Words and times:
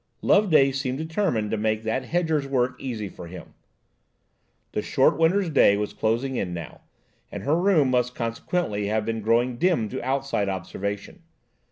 Loveday 0.23 0.71
seemed 0.71 0.97
determined 0.97 1.51
to 1.51 1.57
make 1.57 1.83
that 1.83 2.05
hedger's 2.05 2.47
work 2.47 2.75
easy 2.79 3.07
for 3.07 3.27
him. 3.27 3.53
The 4.71 4.81
short 4.81 5.15
winter's 5.15 5.51
day 5.51 5.77
was 5.77 5.93
closing 5.93 6.37
in 6.37 6.55
now, 6.55 6.81
and 7.31 7.43
her 7.43 7.55
room 7.55 7.91
must 7.91 8.15
consequently 8.15 8.87
have 8.87 9.05
been 9.05 9.21
growing 9.21 9.57
dim 9.57 9.89
to 9.89 10.01
outside 10.03 10.49
observation. 10.49 11.21